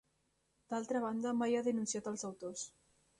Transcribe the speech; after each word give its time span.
D'altra 0.73 1.01
banda 1.03 1.33
mai 1.41 1.57
ha 1.57 1.61
denunciat 1.67 2.09
els 2.13 2.25
autors. 2.31 2.65